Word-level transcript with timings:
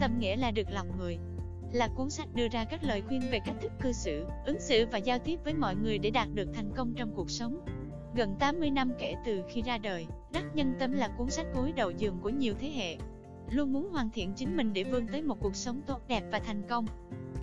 tâm 0.00 0.18
nghĩa 0.18 0.36
là 0.36 0.50
được 0.50 0.70
lòng 0.70 0.98
người. 0.98 1.18
Là 1.72 1.88
cuốn 1.96 2.10
sách 2.10 2.28
đưa 2.34 2.48
ra 2.48 2.64
các 2.64 2.84
lời 2.84 3.02
khuyên 3.08 3.20
về 3.30 3.38
cách 3.38 3.56
thức 3.60 3.72
cư 3.80 3.92
xử, 3.92 4.26
ứng 4.46 4.60
xử 4.60 4.86
và 4.92 4.98
giao 4.98 5.18
tiếp 5.18 5.40
với 5.44 5.54
mọi 5.54 5.76
người 5.76 5.98
để 5.98 6.10
đạt 6.10 6.28
được 6.34 6.48
thành 6.54 6.72
công 6.76 6.94
trong 6.94 7.12
cuộc 7.14 7.30
sống. 7.30 7.60
Gần 8.14 8.36
80 8.38 8.70
năm 8.70 8.92
kể 8.98 9.14
từ 9.26 9.42
khi 9.48 9.62
ra 9.62 9.78
đời, 9.78 10.06
Đắc 10.32 10.44
Nhân 10.54 10.74
Tâm 10.78 10.92
là 10.92 11.08
cuốn 11.08 11.30
sách 11.30 11.46
gối 11.54 11.72
đầu 11.72 11.90
giường 11.90 12.18
của 12.22 12.28
nhiều 12.28 12.54
thế 12.58 12.70
hệ. 12.70 12.96
Luôn 13.50 13.72
muốn 13.72 13.90
hoàn 13.90 14.10
thiện 14.10 14.32
chính 14.36 14.56
mình 14.56 14.72
để 14.72 14.84
vươn 14.84 15.06
tới 15.06 15.22
một 15.22 15.40
cuộc 15.40 15.56
sống 15.56 15.80
tốt 15.86 16.00
đẹp 16.08 16.24
và 16.30 16.38
thành 16.38 16.62
công. 16.68 16.86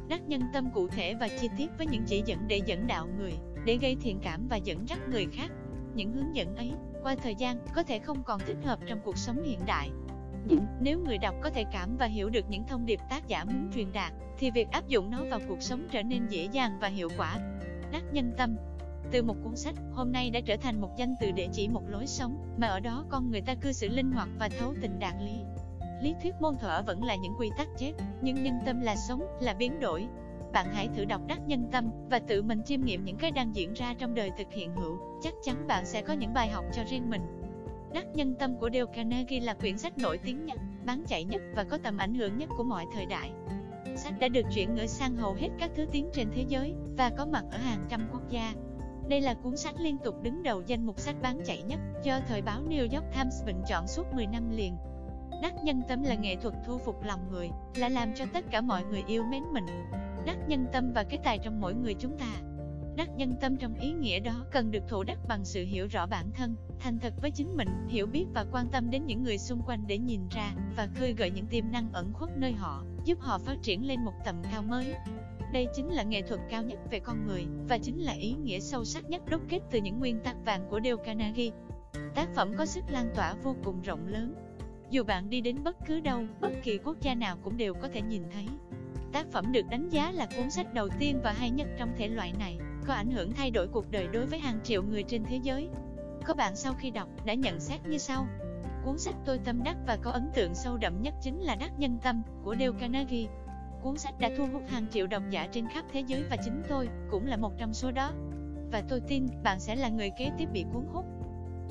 Đắc 0.10 0.22
Nhân 0.28 0.42
Tâm 0.54 0.70
cụ 0.74 0.88
thể 0.88 1.14
và 1.14 1.28
chi 1.42 1.50
tiết 1.58 1.68
với 1.78 1.88
những 1.88 2.04
chỉ 2.08 2.24
dẫn 2.26 2.40
để 2.48 2.62
dẫn 2.66 2.88
đạo 2.88 3.08
người, 3.20 3.34
để 3.66 3.78
gây 3.82 3.98
thiện 4.02 4.20
cảm 4.24 4.48
và 4.50 4.56
dẫn 4.56 4.90
dắt 4.90 5.00
người 5.10 5.28
khác. 5.32 5.52
Những 5.96 6.12
hướng 6.12 6.36
dẫn 6.36 6.56
ấy, 6.56 6.72
qua 7.04 7.16
thời 7.16 7.36
gian, 7.36 7.58
có 7.76 7.84
thể 7.84 8.00
không 8.00 8.24
còn 8.24 8.40
thích 8.48 8.58
hợp 8.64 8.80
trong 8.88 9.00
cuộc 9.04 9.18
sống 9.18 9.44
hiện 9.44 9.60
đại. 9.66 9.90
Nếu 10.80 11.00
người 11.00 11.18
đọc 11.18 11.36
có 11.42 11.50
thể 11.50 11.64
cảm 11.72 11.98
và 11.98 12.06
hiểu 12.06 12.30
được 12.30 12.46
những 12.50 12.64
thông 12.68 12.86
điệp 12.86 13.00
tác 13.10 13.28
giả 13.28 13.44
muốn 13.44 13.72
truyền 13.76 13.92
đạt, 13.94 14.14
thì 14.38 14.52
việc 14.52 14.72
áp 14.72 14.88
dụng 14.88 15.12
nó 15.12 15.24
vào 15.30 15.40
cuộc 15.48 15.62
sống 15.62 15.88
trở 15.92 16.04
nên 16.04 16.28
dễ 16.28 16.48
dàng 16.52 16.78
và 16.82 16.88
hiệu 16.88 17.10
quả. 17.18 17.38
Đắc 17.92 18.04
Nhân 18.12 18.34
Tâm 18.38 18.56
từ 19.12 19.24
một 19.24 19.36
cuốn 19.44 19.56
sách, 19.56 19.76
hôm 19.92 20.12
nay 20.12 20.30
đã 20.30 20.40
trở 20.46 20.58
thành 20.58 20.82
một 20.82 20.90
danh 20.98 21.16
từ 21.22 21.32
để 21.32 21.48
chỉ 21.54 21.68
một 21.68 21.90
lối 21.90 22.08
sống, 22.08 22.56
mà 22.58 22.68
ở 22.68 22.80
đó 22.80 23.06
con 23.10 23.32
người 23.32 23.42
ta 23.42 23.56
cư 23.56 23.72
xử 23.72 23.90
linh 23.90 24.12
hoạt 24.12 24.30
và 24.40 24.50
thấu 24.60 24.74
tình 24.82 25.00
đạt 25.00 25.14
lý. 25.22 25.40
Lý 26.02 26.16
thuyết 26.24 26.34
môn 26.42 26.56
thuở 26.58 26.82
vẫn 26.82 27.04
là 27.04 27.16
những 27.16 27.34
quy 27.40 27.50
tắc 27.58 27.68
chết, 27.78 27.92
nhưng 28.22 28.44
nhân 28.44 28.60
tâm 28.66 28.82
là 28.82 28.96
sống, 28.96 29.22
là 29.42 29.54
biến 29.54 29.80
đổi. 29.80 30.08
Bạn 30.54 30.66
hãy 30.74 30.90
thử 30.96 31.06
đọc 31.06 31.22
đắc 31.28 31.40
nhân 31.48 31.70
tâm, 31.72 31.92
và 32.10 32.20
tự 32.20 32.44
mình 32.44 32.62
chiêm 32.66 32.82
nghiệm 32.82 33.06
những 33.06 33.18
cái 33.18 33.32
đang 33.32 33.56
diễn 33.56 33.74
ra 33.74 33.94
trong 33.94 34.16
đời 34.16 34.32
thực 34.38 34.54
hiện 34.54 34.76
hữu, 34.76 34.98
chắc 35.22 35.34
chắn 35.44 35.68
bạn 35.68 35.86
sẽ 35.86 36.02
có 36.02 36.14
những 36.14 36.34
bài 36.34 36.50
học 36.50 36.66
cho 36.74 36.84
riêng 36.90 37.10
mình. 37.10 37.43
Đắc 37.94 38.06
nhân 38.14 38.36
tâm 38.40 38.56
của 38.56 38.70
Dale 38.74 38.92
Carnegie 38.96 39.40
là 39.40 39.54
quyển 39.54 39.78
sách 39.78 39.98
nổi 39.98 40.18
tiếng 40.18 40.46
nhất, 40.46 40.58
bán 40.86 41.04
chạy 41.08 41.24
nhất 41.24 41.42
và 41.56 41.64
có 41.64 41.78
tầm 41.84 41.98
ảnh 41.98 42.16
hưởng 42.16 42.38
nhất 42.38 42.50
của 42.58 42.64
mọi 42.64 42.86
thời 42.94 43.06
đại. 43.06 43.32
Sách 43.96 44.14
đã 44.20 44.28
được 44.28 44.46
chuyển 44.56 44.76
ngữ 44.76 44.86
sang 44.86 45.16
hầu 45.16 45.34
hết 45.34 45.50
các 45.60 45.72
thứ 45.76 45.86
tiếng 45.92 46.10
trên 46.14 46.28
thế 46.36 46.46
giới, 46.48 46.74
và 46.98 47.10
có 47.18 47.26
mặt 47.26 47.44
ở 47.52 47.58
hàng 47.58 47.86
trăm 47.90 48.08
quốc 48.12 48.30
gia. 48.30 48.54
Đây 49.10 49.22
là 49.22 49.34
cuốn 49.34 49.58
sách 49.58 49.76
liên 49.80 49.98
tục 49.98 50.16
đứng 50.22 50.44
đầu 50.44 50.62
danh 50.68 50.86
mục 50.86 51.00
sách 51.00 51.16
bán 51.22 51.42
chạy 51.46 51.62
nhất 51.62 51.80
do 52.04 52.20
thời 52.28 52.42
báo 52.42 52.62
New 52.70 52.82
York 52.82 53.14
Times 53.16 53.46
bình 53.46 53.62
chọn 53.68 53.88
suốt 53.88 54.14
10 54.14 54.28
năm 54.28 54.50
liền. 54.50 54.78
Đắc 55.42 55.54
nhân 55.64 55.82
tâm 55.88 56.04
là 56.04 56.16
nghệ 56.16 56.36
thuật 56.36 56.54
thu 56.66 56.78
phục 56.78 57.04
lòng 57.04 57.32
người, 57.32 57.50
là 57.76 57.90
làm 57.90 58.14
cho 58.16 58.26
tất 58.34 58.46
cả 58.52 58.62
mọi 58.62 58.84
người 58.84 59.04
yêu 59.08 59.24
mến 59.24 59.44
mình. 59.52 59.66
Đắc 60.26 60.38
nhân 60.48 60.66
tâm 60.74 60.92
và 60.96 61.04
cái 61.04 61.20
tài 61.24 61.40
trong 61.44 61.62
mỗi 61.62 61.74
người 61.74 61.94
chúng 61.94 62.18
ta. 62.18 62.53
Đắc 62.98 63.10
nhân 63.18 63.36
tâm 63.42 63.58
trong 63.58 63.74
ý 63.80 63.92
nghĩa 63.92 64.20
đó 64.20 64.46
cần 64.52 64.72
được 64.72 64.84
thủ 64.88 65.04
đắc 65.04 65.18
bằng 65.28 65.46
sự 65.46 65.66
hiểu 65.66 65.88
rõ 65.88 66.06
bản 66.06 66.32
thân, 66.34 66.56
thành 66.80 67.00
thật 67.00 67.14
với 67.22 67.32
chính 67.32 67.58
mình, 67.58 67.68
hiểu 67.88 68.08
biết 68.08 68.26
và 68.34 68.46
quan 68.52 68.68
tâm 68.72 68.90
đến 68.90 69.06
những 69.06 69.24
người 69.24 69.38
xung 69.38 69.62
quanh 69.66 69.84
để 69.88 69.98
nhìn 69.98 70.22
ra 70.32 70.54
và 70.76 70.88
khơi 70.96 71.14
gợi 71.14 71.32
những 71.32 71.48
tiềm 71.48 71.72
năng 71.72 71.94
ẩn 71.94 72.14
khuất 72.14 72.38
nơi 72.38 72.52
họ, 72.52 72.84
giúp 73.06 73.20
họ 73.22 73.38
phát 73.38 73.56
triển 73.62 73.88
lên 73.88 74.06
một 74.06 74.14
tầm 74.26 74.36
cao 74.52 74.62
mới. 74.62 74.94
Đây 75.54 75.68
chính 75.76 75.90
là 75.90 76.04
nghệ 76.04 76.22
thuật 76.22 76.40
cao 76.50 76.64
nhất 76.64 76.80
về 76.92 77.00
con 77.00 77.28
người, 77.28 77.46
và 77.70 77.78
chính 77.78 78.00
là 78.00 78.14
ý 78.14 78.34
nghĩa 78.34 78.60
sâu 78.60 78.86
sắc 78.86 79.10
nhất 79.10 79.22
đúc 79.30 79.42
kết 79.50 79.60
từ 79.72 79.80
những 79.80 80.00
nguyên 80.00 80.20
tắc 80.20 80.36
vàng 80.46 80.68
của 80.70 80.80
Dale 80.84 81.04
Carnegie. 81.06 81.52
Tác 82.16 82.30
phẩm 82.36 82.54
có 82.58 82.66
sức 82.66 82.84
lan 82.90 83.10
tỏa 83.16 83.34
vô 83.44 83.56
cùng 83.64 83.82
rộng 83.82 84.08
lớn. 84.08 84.36
Dù 84.90 85.04
bạn 85.04 85.30
đi 85.30 85.42
đến 85.42 85.64
bất 85.64 85.78
cứ 85.88 86.00
đâu, 86.00 86.24
bất 86.42 86.52
kỳ 86.64 86.78
quốc 86.78 86.98
gia 87.02 87.16
nào 87.16 87.38
cũng 87.44 87.58
đều 87.58 87.74
có 87.74 87.88
thể 87.94 88.02
nhìn 88.02 88.24
thấy. 88.34 88.46
Tác 89.12 89.32
phẩm 89.32 89.52
được 89.52 89.66
đánh 89.72 89.90
giá 89.90 90.12
là 90.12 90.28
cuốn 90.38 90.52
sách 90.52 90.74
đầu 90.74 90.90
tiên 91.00 91.20
và 91.24 91.32
hay 91.32 91.50
nhất 91.50 91.68
trong 91.78 91.94
thể 91.98 92.08
loại 92.08 92.34
này, 92.40 92.58
có 92.84 92.94
ảnh 92.94 93.12
hưởng 93.12 93.34
thay 93.34 93.52
đổi 93.52 93.68
cuộc 93.68 93.92
đời 93.92 94.08
đối 94.08 94.26
với 94.26 94.40
hàng 94.40 94.60
triệu 94.64 94.84
người 94.84 95.04
trên 95.04 95.24
thế 95.24 95.40
giới. 95.44 95.70
Có 96.26 96.34
bạn 96.34 96.56
sau 96.56 96.74
khi 96.74 96.92
đọc 96.92 97.08
đã 97.26 97.34
nhận 97.34 97.60
xét 97.60 97.86
như 97.88 97.98
sau. 97.98 98.28
Cuốn 98.86 98.98
sách 98.98 99.16
tôi 99.26 99.40
tâm 99.46 99.64
đắc 99.64 99.78
và 99.88 99.98
có 100.02 100.12
ấn 100.12 100.30
tượng 100.34 100.56
sâu 100.56 100.78
đậm 100.78 101.02
nhất 101.02 101.14
chính 101.22 101.40
là 101.40 101.56
Đắc 101.56 101.72
Nhân 101.78 101.98
Tâm 102.04 102.22
của 102.44 102.56
Dale 102.60 102.80
Carnegie. 102.80 103.28
Cuốn 103.82 103.98
sách 103.98 104.20
đã 104.20 104.30
thu 104.38 104.48
hút 104.54 104.62
hàng 104.68 104.86
triệu 104.92 105.08
độc 105.08 105.24
giả 105.30 105.48
trên 105.52 105.68
khắp 105.68 105.86
thế 105.92 106.04
giới 106.08 106.24
và 106.30 106.38
chính 106.46 106.64
tôi 106.70 106.90
cũng 107.12 107.26
là 107.26 107.38
một 107.38 107.52
trong 107.58 107.74
số 107.74 107.92
đó. 107.92 108.12
Và 108.72 108.84
tôi 108.90 109.02
tin 109.08 109.28
bạn 109.44 109.60
sẽ 109.60 109.76
là 109.76 109.90
người 109.90 110.12
kế 110.18 110.32
tiếp 110.38 110.46
bị 110.54 110.66
cuốn 110.74 110.86
hút. 110.94 111.06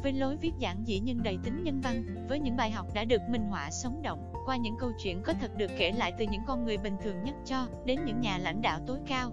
Với 0.02 0.12
lối 0.12 0.36
viết 0.36 0.52
giản 0.58 0.84
dị 0.86 1.00
nhưng 1.00 1.22
đầy 1.22 1.38
tính 1.44 1.62
nhân 1.64 1.80
văn, 1.80 2.26
với 2.28 2.40
những 2.40 2.56
bài 2.56 2.70
học 2.70 2.86
đã 2.94 3.04
được 3.04 3.20
minh 3.28 3.42
họa 3.42 3.70
sống 3.70 4.02
động, 4.02 4.32
qua 4.46 4.56
những 4.56 4.76
câu 4.80 4.92
chuyện 5.02 5.22
có 5.22 5.32
thật 5.40 5.56
được 5.56 5.70
kể 5.78 5.92
lại 5.92 6.12
từ 6.18 6.24
những 6.30 6.42
con 6.46 6.64
người 6.64 6.76
bình 6.76 6.96
thường 7.02 7.24
nhất 7.24 7.34
cho 7.44 7.66
đến 7.84 7.98
những 8.04 8.20
nhà 8.20 8.38
lãnh 8.38 8.62
đạo 8.62 8.80
tối 8.86 8.98
cao. 9.06 9.32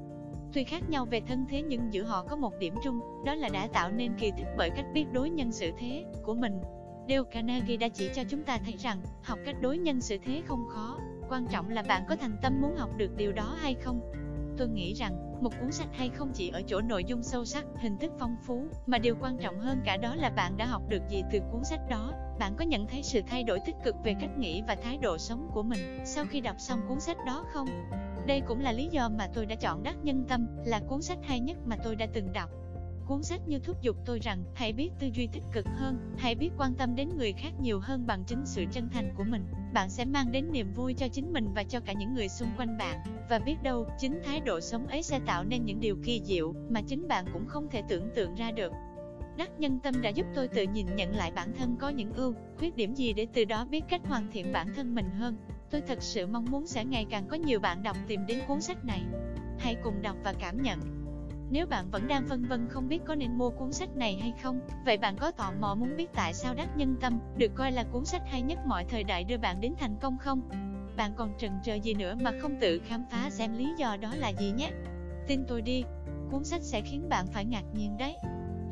Tuy 0.53 0.63
khác 0.63 0.89
nhau 0.89 1.05
về 1.05 1.21
thân 1.27 1.45
thế 1.49 1.61
nhưng 1.61 1.93
giữa 1.93 2.03
họ 2.03 2.25
có 2.29 2.35
một 2.35 2.53
điểm 2.59 2.75
chung, 2.83 2.99
đó 3.25 3.35
là 3.35 3.49
đã 3.49 3.67
tạo 3.73 3.91
nên 3.91 4.13
kỳ 4.19 4.31
tích 4.37 4.47
bởi 4.57 4.69
cách 4.69 4.85
biết 4.93 5.05
đối 5.11 5.29
nhân 5.29 5.51
xử 5.51 5.71
thế 5.79 6.05
của 6.23 6.33
mình. 6.33 6.59
Dale 7.09 7.23
Carnegie 7.31 7.77
đã 7.77 7.87
chỉ 7.89 8.09
cho 8.15 8.23
chúng 8.29 8.43
ta 8.43 8.57
thấy 8.65 8.75
rằng, 8.77 9.01
học 9.23 9.39
cách 9.45 9.55
đối 9.61 9.77
nhân 9.77 10.01
xử 10.01 10.17
thế 10.25 10.41
không 10.47 10.67
khó, 10.69 10.99
Quan 11.29 11.47
trọng 11.47 11.69
là 11.69 11.81
bạn 11.81 12.03
có 12.09 12.15
thành 12.15 12.37
tâm 12.41 12.61
muốn 12.61 12.75
học 12.75 12.89
được 12.97 13.15
điều 13.17 13.31
đó 13.31 13.55
hay 13.59 13.73
không. 13.73 14.01
Tôi 14.59 14.67
nghĩ 14.69 14.93
rằng, 14.93 15.41
một 15.41 15.49
cuốn 15.61 15.71
sách 15.71 15.87
hay 15.93 16.09
không 16.09 16.31
chỉ 16.33 16.49
ở 16.49 16.61
chỗ 16.67 16.81
nội 16.81 17.03
dung 17.03 17.23
sâu 17.23 17.45
sắc, 17.45 17.65
hình 17.81 17.97
thức 17.97 18.11
phong 18.19 18.35
phú, 18.47 18.67
mà 18.85 18.97
điều 18.97 19.15
quan 19.21 19.37
trọng 19.37 19.59
hơn 19.59 19.81
cả 19.85 19.97
đó 19.97 20.15
là 20.15 20.29
bạn 20.29 20.57
đã 20.57 20.65
học 20.65 20.81
được 20.89 21.01
gì 21.09 21.23
từ 21.31 21.39
cuốn 21.51 21.63
sách 21.63 21.79
đó. 21.89 22.13
Bạn 22.39 22.55
có 22.57 22.65
nhận 22.65 22.87
thấy 22.87 23.03
sự 23.03 23.21
thay 23.27 23.43
đổi 23.43 23.59
tích 23.65 23.75
cực 23.83 23.95
về 24.03 24.15
cách 24.21 24.37
nghĩ 24.37 24.61
và 24.67 24.75
thái 24.83 24.97
độ 24.97 25.17
sống 25.17 25.49
của 25.53 25.63
mình 25.63 25.79
sau 26.05 26.25
khi 26.29 26.41
đọc 26.41 26.55
xong 26.59 26.79
cuốn 26.89 26.99
sách 26.99 27.17
đó 27.25 27.45
không? 27.53 27.67
Đây 28.27 28.41
cũng 28.47 28.59
là 28.59 28.71
lý 28.71 28.87
do 28.91 29.09
mà 29.09 29.27
tôi 29.33 29.45
đã 29.45 29.55
chọn 29.55 29.83
Đắc 29.83 29.95
Nhân 30.03 30.25
Tâm, 30.29 30.47
là 30.65 30.79
cuốn 30.87 31.01
sách 31.01 31.19
hay 31.23 31.39
nhất 31.39 31.57
mà 31.65 31.75
tôi 31.83 31.95
đã 31.95 32.07
từng 32.13 32.33
đọc. 32.33 32.49
Cuốn 33.09 33.23
sách 33.23 33.47
như 33.47 33.59
thúc 33.59 33.81
giục 33.81 33.95
tôi 34.05 34.19
rằng, 34.19 34.43
hãy 34.55 34.73
biết 34.73 34.89
tư 34.99 35.09
duy 35.13 35.27
tích 35.27 35.43
cực 35.51 35.65
hơn, 35.65 36.15
hãy 36.17 36.35
biết 36.35 36.49
quan 36.57 36.73
tâm 36.73 36.95
đến 36.95 37.09
người 37.17 37.33
khác 37.33 37.51
nhiều 37.61 37.79
hơn 37.79 38.07
bằng 38.07 38.23
chính 38.27 38.45
sự 38.45 38.65
chân 38.71 38.89
thành 38.89 39.13
của 39.17 39.23
mình. 39.23 39.45
Bạn 39.73 39.89
sẽ 39.89 40.05
mang 40.05 40.31
đến 40.31 40.51
niềm 40.51 40.73
vui 40.73 40.93
cho 40.93 41.07
chính 41.07 41.33
mình 41.33 41.53
và 41.53 41.63
cho 41.63 41.79
cả 41.79 41.93
những 41.93 42.13
người 42.13 42.27
xung 42.27 42.49
quanh 42.57 42.77
bạn. 42.77 42.97
Và 43.29 43.39
biết 43.39 43.55
đâu, 43.63 43.87
chính 43.99 44.19
thái 44.23 44.39
độ 44.39 44.59
sống 44.59 44.87
ấy 44.87 45.03
sẽ 45.03 45.19
tạo 45.25 45.43
nên 45.43 45.65
những 45.65 45.79
điều 45.79 45.97
kỳ 46.03 46.21
diệu 46.23 46.53
mà 46.69 46.81
chính 46.81 47.07
bạn 47.07 47.25
cũng 47.33 47.45
không 47.47 47.67
thể 47.71 47.83
tưởng 47.89 48.09
tượng 48.15 48.35
ra 48.35 48.51
được. 48.51 48.71
Đắc 49.37 49.49
nhân 49.59 49.79
tâm 49.83 50.01
đã 50.01 50.09
giúp 50.09 50.25
tôi 50.35 50.47
tự 50.47 50.63
nhìn 50.63 50.95
nhận 50.95 51.15
lại 51.15 51.31
bản 51.35 51.53
thân 51.57 51.75
có 51.79 51.89
những 51.89 52.13
ưu, 52.13 52.33
khuyết 52.57 52.75
điểm 52.75 52.93
gì 52.93 53.13
để 53.13 53.27
từ 53.33 53.45
đó 53.45 53.65
biết 53.65 53.83
cách 53.89 54.01
hoàn 54.05 54.31
thiện 54.31 54.53
bản 54.53 54.67
thân 54.75 54.95
mình 54.95 55.09
hơn. 55.09 55.37
Tôi 55.71 55.81
thật 55.81 55.97
sự 56.01 56.27
mong 56.27 56.45
muốn 56.51 56.67
sẽ 56.67 56.85
ngày 56.85 57.05
càng 57.09 57.27
có 57.27 57.37
nhiều 57.37 57.59
bạn 57.59 57.83
đọc 57.83 57.97
tìm 58.07 58.25
đến 58.27 58.39
cuốn 58.47 58.61
sách 58.61 58.85
này. 58.85 59.01
Hãy 59.59 59.75
cùng 59.83 60.01
đọc 60.01 60.15
và 60.23 60.33
cảm 60.39 60.61
nhận. 60.61 60.98
Nếu 61.51 61.65
bạn 61.65 61.91
vẫn 61.91 62.07
đang 62.07 62.27
phân 62.27 62.45
vân 62.45 62.67
không 62.69 62.87
biết 62.87 62.99
có 63.05 63.15
nên 63.15 63.37
mua 63.37 63.49
cuốn 63.49 63.71
sách 63.73 63.95
này 63.95 64.17
hay 64.21 64.33
không, 64.43 64.59
vậy 64.85 64.97
bạn 64.97 65.15
có 65.19 65.31
tò 65.31 65.51
mò 65.59 65.75
muốn 65.75 65.97
biết 65.97 66.09
tại 66.13 66.33
sao 66.33 66.53
Đắc 66.53 66.77
Nhân 66.77 66.95
Tâm 67.01 67.19
được 67.37 67.51
coi 67.55 67.71
là 67.71 67.83
cuốn 67.83 68.05
sách 68.05 68.21
hay 68.25 68.41
nhất 68.41 68.59
mọi 68.65 68.85
thời 68.89 69.03
đại 69.03 69.23
đưa 69.23 69.37
bạn 69.37 69.61
đến 69.61 69.73
thành 69.79 69.95
công 70.01 70.17
không? 70.17 70.41
Bạn 70.97 71.11
còn 71.15 71.33
trần 71.37 71.51
chờ 71.63 71.73
gì 71.73 71.93
nữa 71.93 72.15
mà 72.21 72.31
không 72.41 72.55
tự 72.61 72.79
khám 72.85 73.05
phá 73.11 73.29
xem 73.29 73.57
lý 73.57 73.67
do 73.77 73.97
đó 74.01 74.13
là 74.15 74.29
gì 74.29 74.51
nhé? 74.51 74.71
Tin 75.27 75.45
tôi 75.47 75.61
đi, 75.61 75.83
cuốn 76.31 76.43
sách 76.43 76.61
sẽ 76.61 76.81
khiến 76.81 77.09
bạn 77.09 77.27
phải 77.27 77.45
ngạc 77.45 77.63
nhiên 77.73 77.97
đấy. 77.97 78.15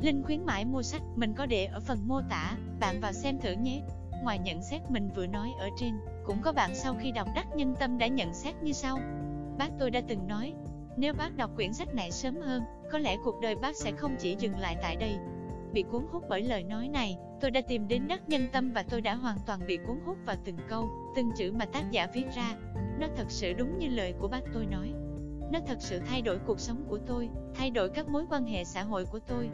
Linh 0.02 0.22
khuyến 0.22 0.44
mãi 0.46 0.64
mua 0.64 0.82
sách, 0.82 1.02
mình 1.16 1.34
có 1.34 1.46
để 1.46 1.64
ở 1.64 1.80
phần 1.80 1.98
mô 2.08 2.20
tả, 2.30 2.56
bạn 2.80 3.00
vào 3.00 3.12
xem 3.12 3.38
thử 3.40 3.52
nhé. 3.52 3.82
Ngoài 4.22 4.38
nhận 4.38 4.62
xét 4.62 4.90
mình 4.90 5.10
vừa 5.14 5.26
nói 5.26 5.48
ở 5.58 5.68
trên, 5.80 5.92
cũng 6.24 6.42
có 6.42 6.52
bạn 6.52 6.74
sau 6.74 6.94
khi 7.00 7.12
đọc 7.12 7.28
Đắc 7.34 7.46
Nhân 7.56 7.74
Tâm 7.80 7.98
đã 7.98 8.06
nhận 8.06 8.34
xét 8.34 8.54
như 8.62 8.72
sau. 8.72 8.98
Bác 9.58 9.68
tôi 9.78 9.90
đã 9.90 10.00
từng 10.08 10.28
nói, 10.28 10.54
nếu 10.98 11.14
bác 11.14 11.36
đọc 11.36 11.50
quyển 11.56 11.72
sách 11.72 11.94
này 11.94 12.10
sớm 12.10 12.36
hơn, 12.36 12.62
có 12.92 12.98
lẽ 12.98 13.16
cuộc 13.24 13.40
đời 13.40 13.54
bác 13.54 13.76
sẽ 13.76 13.92
không 13.92 14.16
chỉ 14.18 14.36
dừng 14.38 14.58
lại 14.58 14.76
tại 14.82 14.96
đây. 14.96 15.16
Bị 15.72 15.82
cuốn 15.82 16.02
hút 16.12 16.22
bởi 16.28 16.42
lời 16.42 16.62
nói 16.62 16.88
này, 16.88 17.16
tôi 17.40 17.50
đã 17.50 17.60
tìm 17.60 17.88
đến 17.88 18.08
đất 18.08 18.28
nhân 18.28 18.48
tâm 18.52 18.72
và 18.72 18.82
tôi 18.82 19.00
đã 19.00 19.14
hoàn 19.14 19.38
toàn 19.46 19.60
bị 19.66 19.78
cuốn 19.86 20.00
hút 20.06 20.16
vào 20.26 20.36
từng 20.44 20.56
câu, 20.68 20.88
từng 21.16 21.30
chữ 21.36 21.52
mà 21.52 21.64
tác 21.64 21.90
giả 21.90 22.06
viết 22.14 22.24
ra. 22.34 22.54
Nó 23.00 23.06
thật 23.16 23.26
sự 23.28 23.52
đúng 23.52 23.78
như 23.78 23.88
lời 23.88 24.14
của 24.18 24.28
bác 24.28 24.40
tôi 24.54 24.66
nói. 24.66 24.92
Nó 25.52 25.58
thật 25.66 25.76
sự 25.80 26.00
thay 26.06 26.22
đổi 26.22 26.38
cuộc 26.46 26.60
sống 26.60 26.84
của 26.88 26.98
tôi, 27.06 27.28
thay 27.54 27.70
đổi 27.70 27.88
các 27.88 28.08
mối 28.08 28.24
quan 28.30 28.46
hệ 28.46 28.64
xã 28.64 28.82
hội 28.82 29.06
của 29.06 29.18
tôi. 29.18 29.50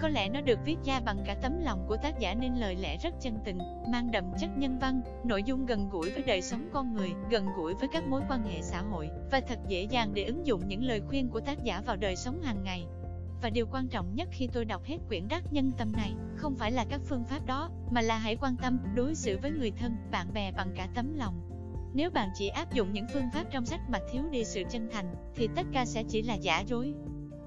Có 0.00 0.08
lẽ 0.08 0.28
nó 0.28 0.40
được 0.40 0.58
viết 0.64 0.76
ra 0.84 1.00
bằng 1.00 1.18
cả 1.26 1.34
tấm 1.42 1.60
lòng 1.60 1.84
của 1.88 1.96
tác 1.96 2.18
giả 2.18 2.34
nên 2.34 2.54
lời 2.54 2.76
lẽ 2.76 2.96
rất 2.96 3.14
chân 3.20 3.38
tình, 3.44 3.58
mang 3.92 4.10
đậm 4.10 4.24
chất 4.40 4.50
nhân 4.58 4.78
văn, 4.78 5.00
nội 5.24 5.42
dung 5.42 5.66
gần 5.66 5.88
gũi 5.90 6.10
với 6.10 6.22
đời 6.22 6.42
sống 6.42 6.68
con 6.72 6.94
người, 6.94 7.12
gần 7.30 7.46
gũi 7.56 7.74
với 7.74 7.88
các 7.92 8.04
mối 8.08 8.22
quan 8.28 8.44
hệ 8.44 8.62
xã 8.62 8.82
hội, 8.82 9.08
và 9.30 9.40
thật 9.40 9.58
dễ 9.68 9.82
dàng 9.82 10.14
để 10.14 10.24
ứng 10.24 10.46
dụng 10.46 10.68
những 10.68 10.82
lời 10.82 11.00
khuyên 11.08 11.28
của 11.28 11.40
tác 11.40 11.64
giả 11.64 11.82
vào 11.86 11.96
đời 11.96 12.16
sống 12.16 12.42
hàng 12.42 12.64
ngày. 12.64 12.86
Và 13.42 13.50
điều 13.50 13.66
quan 13.72 13.88
trọng 13.88 14.14
nhất 14.14 14.28
khi 14.32 14.48
tôi 14.52 14.64
đọc 14.64 14.84
hết 14.84 14.98
quyển 15.08 15.28
đắc 15.28 15.42
nhân 15.50 15.72
tâm 15.78 15.92
này, 15.92 16.14
không 16.36 16.54
phải 16.54 16.72
là 16.72 16.84
các 16.90 17.00
phương 17.04 17.24
pháp 17.24 17.46
đó, 17.46 17.70
mà 17.90 18.00
là 18.00 18.18
hãy 18.18 18.36
quan 18.36 18.56
tâm, 18.56 18.78
đối 18.94 19.14
xử 19.14 19.38
với 19.42 19.50
người 19.50 19.70
thân, 19.70 19.96
bạn 20.10 20.32
bè 20.34 20.52
bằng 20.52 20.72
cả 20.76 20.88
tấm 20.94 21.14
lòng. 21.14 21.53
Nếu 21.94 22.10
bạn 22.10 22.28
chỉ 22.34 22.48
áp 22.48 22.74
dụng 22.74 22.92
những 22.92 23.06
phương 23.12 23.30
pháp 23.32 23.44
trong 23.50 23.66
sách 23.66 23.80
mà 23.88 23.98
thiếu 24.12 24.22
đi 24.30 24.44
sự 24.44 24.62
chân 24.70 24.88
thành, 24.92 25.14
thì 25.34 25.48
tất 25.56 25.66
cả 25.72 25.84
sẽ 25.84 26.02
chỉ 26.08 26.22
là 26.22 26.34
giả 26.34 26.60
dối. 26.60 26.94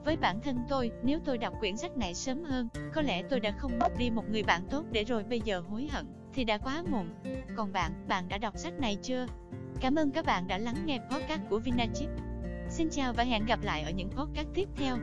Với 0.06 0.18
bản 0.18 0.42
thân 0.42 0.58
tôi, 0.70 0.92
nếu 1.04 1.20
tôi 1.26 1.38
đọc 1.38 1.54
quyển 1.60 1.78
sách 1.78 1.98
này 1.98 2.14
sớm 2.14 2.44
hơn, 2.44 2.68
có 2.94 3.02
lẽ 3.02 3.24
tôi 3.30 3.40
đã 3.40 3.52
không 3.52 3.80
mất 3.80 3.98
đi 3.98 4.10
một 4.10 4.24
người 4.30 4.44
bạn 4.44 4.62
tốt 4.70 4.86
để 4.92 5.04
rồi 5.04 5.24
bây 5.24 5.42
giờ 5.42 5.64
hối 5.70 5.88
hận, 5.92 6.06
thì 6.34 6.44
đã 6.44 6.58
quá 6.58 6.84
muộn. 6.92 7.10
Còn 7.56 7.72
bạn, 7.72 7.92
bạn 8.08 8.30
đã 8.30 8.38
đọc 8.38 8.58
sách 8.58 8.80
này 8.80 8.98
chưa? 9.02 9.26
Cảm 9.82 9.96
ơn 9.96 10.12
các 10.12 10.26
bạn 10.26 10.48
đã 10.48 10.58
lắng 10.58 10.86
nghe 10.86 11.00
podcast 11.12 11.42
của 11.50 11.60
Vinachip. 11.60 12.10
Xin 12.70 12.90
chào 12.90 13.14
và 13.14 13.24
hẹn 13.24 13.46
gặp 13.46 13.60
lại 13.64 13.84
ở 13.84 13.92
những 13.92 14.10
podcast 14.10 14.48
tiếp 14.54 14.70
theo. 14.76 14.98